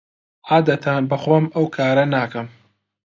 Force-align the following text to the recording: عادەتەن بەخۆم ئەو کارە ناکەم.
عادەتەن 0.51 1.03
بەخۆم 1.11 1.45
ئەو 1.53 1.65
کارە 1.77 2.05
ناکەم. 2.13 2.47